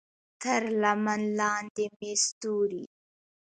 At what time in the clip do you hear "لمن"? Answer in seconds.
0.81-1.21